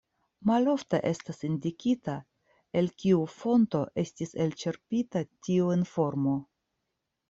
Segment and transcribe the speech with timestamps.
[0.51, 2.17] Malofte estas indikita
[2.83, 6.39] el kiu fonto estis elĉerpita tiu informo.